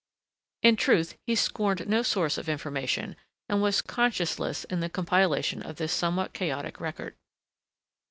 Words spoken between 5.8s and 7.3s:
somewhat chaotic record.